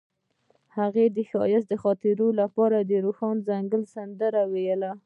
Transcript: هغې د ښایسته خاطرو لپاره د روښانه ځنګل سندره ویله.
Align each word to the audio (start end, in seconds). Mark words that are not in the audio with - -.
هغې 0.77 1.05
د 1.15 1.17
ښایسته 1.31 1.75
خاطرو 1.83 2.27
لپاره 2.41 2.77
د 2.89 2.91
روښانه 3.05 3.45
ځنګل 3.49 3.81
سندره 3.95 4.41
ویله. 4.53 4.91